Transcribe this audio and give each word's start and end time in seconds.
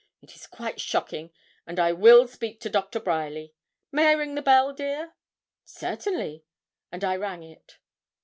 It 0.19 0.35
is 0.35 0.47
quite 0.47 0.81
shocking, 0.81 1.29
and 1.67 1.79
I 1.79 1.91
will 1.91 2.27
speak 2.27 2.59
to 2.61 2.69
Doctor 2.71 2.99
Bryerly. 2.99 3.53
May 3.91 4.07
I 4.07 4.13
ring 4.13 4.33
the 4.33 4.41
bell, 4.41 4.73
dear?' 4.73 5.13
'Certainly;' 5.63 6.43
and 6.91 7.03
I 7.03 7.15
rang 7.15 7.43
it. 7.43 7.77